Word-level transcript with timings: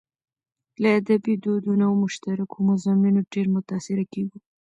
له 0.81 0.89
ادبي 0.99 1.33
دودونو 1.43 1.83
او 1.89 1.93
مشترکو 2.03 2.55
مضامينو 2.69 3.21
ډېر 3.33 3.45
متاثره 3.55 4.05
کېږو. 4.13 4.37